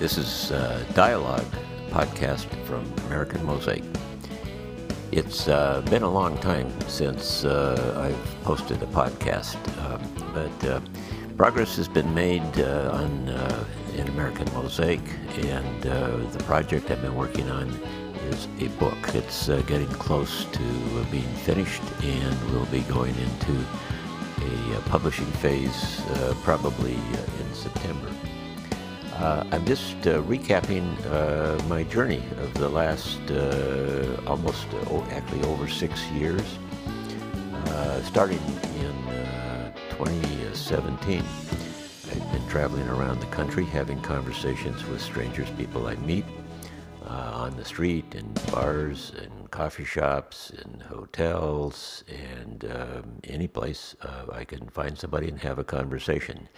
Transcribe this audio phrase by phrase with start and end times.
[0.00, 1.44] This is uh, Dialogue
[1.90, 3.84] podcast from American Mosaic.
[5.12, 10.00] It's uh, been a long time since uh, I've posted a podcast, um,
[10.32, 10.80] but uh,
[11.36, 13.28] progress has been made uh, on
[13.94, 15.02] in American Mosaic,
[15.44, 17.68] and the project I've been working on
[18.30, 18.96] is a book.
[19.14, 23.66] It's getting close to being finished, and we'll be going into
[24.78, 26.00] a publishing phase
[26.42, 28.10] probably in September.
[29.20, 35.42] Uh, I'm just uh, recapping uh, my journey of the last uh, almost, oh, actually
[35.42, 36.40] over six years,
[37.66, 38.40] uh, starting
[38.78, 38.94] in
[39.98, 41.22] 2017.
[41.22, 46.24] I've been traveling around the country, having conversations with strangers, people I meet
[47.04, 53.94] on the street, in bars, and coffee shops, and hotels, and um, any place
[54.32, 56.48] I can find somebody and have a conversation.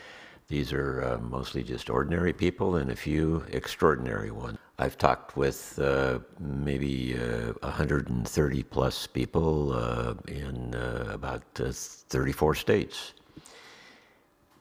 [0.49, 4.59] These are uh, mostly just ordinary people and a few extraordinary ones.
[4.79, 12.55] I've talked with uh, maybe uh, 130 plus people uh, in uh, about uh, 34
[12.57, 13.13] states.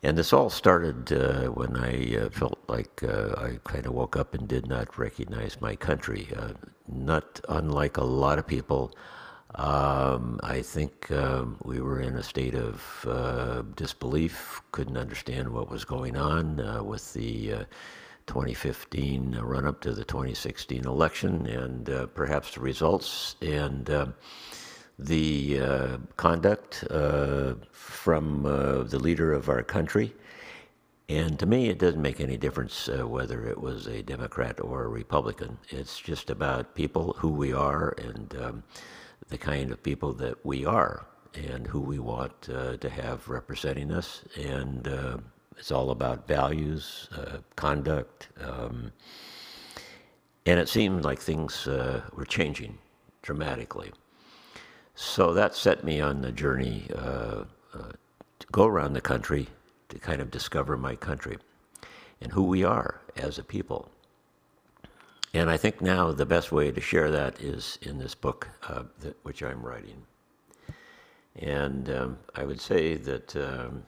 [0.04, 1.12] And this all started
[1.56, 6.28] when I felt like I kind of woke up and did not recognize my country.
[6.88, 8.92] not unlike a lot of people,
[9.56, 15.70] um, I think um, we were in a state of uh, disbelief, couldn't understand what
[15.70, 17.64] was going on uh, with the uh,
[18.28, 24.14] 2015 run up to the 2016 election and uh, perhaps the results and um,
[24.98, 30.14] the uh, conduct uh, from the leader of our country.
[31.12, 34.86] And to me, it doesn't make any difference uh, whether it was a Democrat or
[34.86, 35.58] a Republican.
[35.68, 38.64] It's just about people, who we are, and um,
[39.30, 43.92] the kind of people that we are and who we want uh, to have representing
[43.92, 44.24] us.
[44.38, 45.18] And uh,
[45.58, 48.30] it's all about values, uh, conduct.
[48.42, 48.92] Um,
[50.46, 52.78] and it seemed like things uh, were changing
[53.22, 53.92] dramatically.
[54.96, 57.92] So that set me on the journey uh, uh,
[58.40, 59.48] to go around the country
[59.90, 61.38] to kind of discover my country
[62.22, 63.90] and who we are as a people.
[65.34, 68.84] And I think now the best way to share that is in this book, uh,
[69.00, 70.04] that, which I'm writing.
[71.38, 73.84] And um, I would say that um,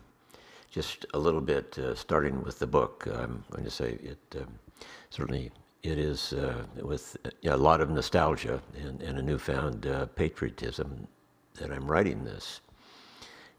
[0.72, 4.60] just a little bit, uh, starting with the book, I'm going to say it um,
[5.10, 5.52] certainly
[5.84, 11.08] it is uh, with a lot of nostalgia and, and a newfound uh, patriotism
[11.56, 12.62] that I'm writing this.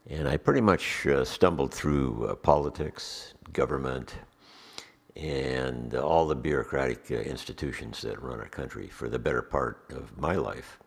[0.09, 4.15] And I pretty much uh, stumbled through uh, politics, government,
[5.15, 10.17] and all the bureaucratic uh, institutions that run our country for the better part of
[10.17, 10.77] my life.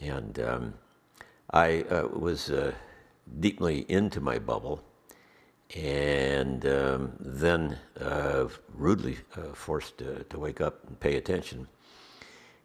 [0.00, 0.74] And um,
[1.50, 2.72] I uh, was uh,
[3.40, 4.82] deeply into my bubble
[5.74, 11.66] and um, then uh, rudely uh, forced to, to wake up and pay attention.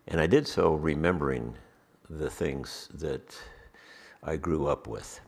[0.08, 1.56] And I did so remembering
[2.10, 3.36] the things that
[4.24, 5.20] I grew up with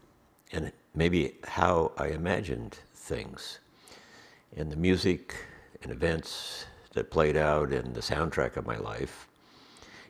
[0.51, 3.59] and maybe how I imagined things
[4.55, 5.35] and the music
[5.81, 9.27] and events that played out in the soundtrack of my life.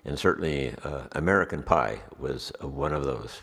[0.06, 3.42] And certainly, uh, American Pie was uh, one of those.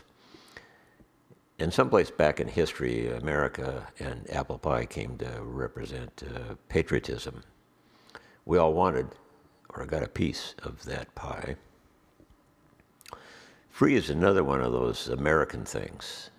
[1.57, 7.43] In some place back in history, America and apple pie came to represent uh, patriotism.
[8.45, 9.07] We all wanted
[9.69, 11.55] or got a piece of that pie.
[13.69, 16.29] Free is another one of those American things,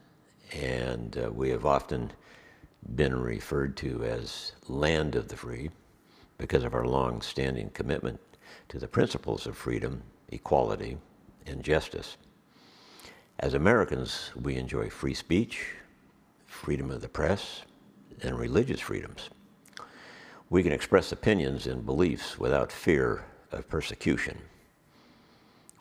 [0.52, 2.12] and uh, we have often
[2.94, 5.70] been referred to as land of the free
[6.38, 8.20] because of our long standing commitment
[8.68, 10.98] to the principles of freedom, equality,
[11.46, 12.16] and justice.
[13.38, 15.68] As Americans, we enjoy free speech,
[16.46, 17.62] freedom of the press,
[18.22, 19.30] and religious freedoms.
[20.50, 24.38] We can express opinions and beliefs without fear of persecution.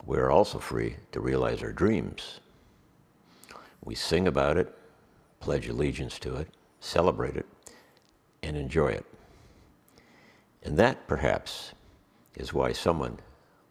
[0.05, 2.39] We are also free to realize our dreams.
[3.83, 4.75] We sing about it,
[5.39, 6.47] pledge allegiance to it,
[6.81, 7.45] celebrate it,
[8.43, 9.05] and enjoy it.
[10.63, 11.71] And that, perhaps,
[12.35, 13.19] is why someone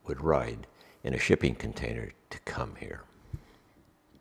[0.06, 0.66] would ride
[1.04, 3.02] in a shipping container to come here.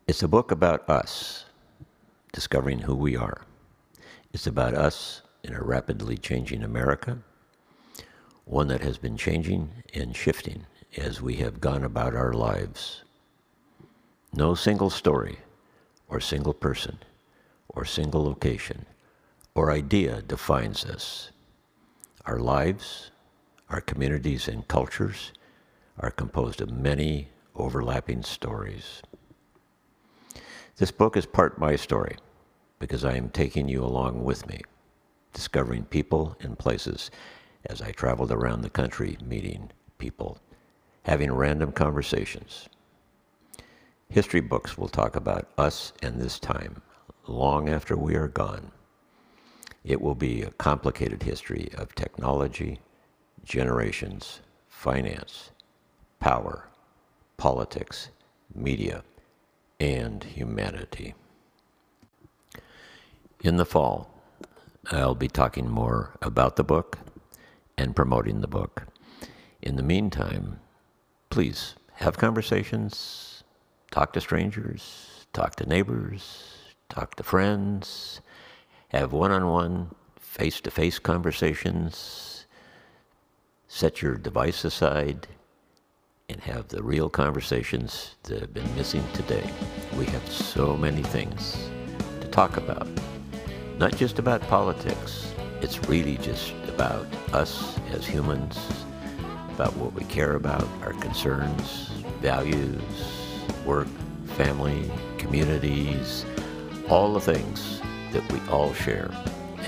[0.08, 1.46] It's a book about us,
[2.34, 3.46] discovering who we are.
[4.34, 7.20] It's about us in a rapidly changing America,
[8.46, 10.66] one that has been changing and shifting
[10.98, 13.04] as we have gone about our lives.
[14.34, 15.38] No single story
[16.08, 16.98] or single person
[17.70, 18.86] or single location
[19.56, 21.32] or idea defines us.
[22.26, 23.12] Our lives,
[23.70, 25.32] our communities, and cultures
[25.98, 29.02] are composed of many overlapping stories.
[30.78, 32.16] This book is part my story
[32.80, 34.62] because I am taking you along with me,
[35.34, 37.12] discovering people and places
[37.66, 40.38] as I traveled around the country meeting people,
[41.04, 42.70] having random conversations.
[44.08, 46.82] History books will talk about us and this time,
[47.30, 48.72] long after we are gone.
[49.84, 52.80] It will be a complicated history of technology,
[53.46, 55.52] generations, finance,
[56.20, 56.68] power,
[57.38, 58.10] politics,
[58.54, 59.04] media,
[59.80, 61.14] and humanity.
[63.42, 64.12] In the fall,
[64.92, 66.98] I'll be talking more about the book
[67.78, 68.88] and promoting the book.
[69.62, 70.60] In the meantime,
[71.30, 73.44] please have conversations,
[73.92, 76.59] talk to strangers, talk to neighbors,
[76.90, 78.20] talk to friends,
[78.90, 79.90] have one on one,
[80.20, 82.48] face to face conversations,
[83.68, 85.28] set your device aside,
[86.28, 89.48] and have the real conversations that have been missing today.
[89.98, 91.70] We have so many things
[92.22, 92.88] to talk about.
[93.78, 95.32] Not just about politics,
[95.62, 98.58] it's really just about us as humans,
[99.54, 101.90] about what we care about, our concerns,
[102.22, 102.82] values,
[103.66, 103.88] work,
[104.36, 106.26] family, communities,
[106.90, 107.82] all the things
[108.12, 109.12] that we all share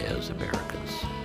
[0.08, 1.21] as Americans.